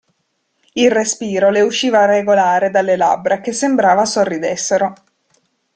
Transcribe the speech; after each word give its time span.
Il 0.73 0.89
respiro 0.89 1.51
le 1.51 1.61
usciva 1.61 2.05
regolare 2.05 2.71
dalle 2.71 2.95
labbra, 2.95 3.39
che 3.39 3.51
sembrava 3.53 4.03
sorridessero. 4.03 4.93